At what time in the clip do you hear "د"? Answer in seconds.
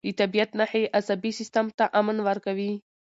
0.07-0.09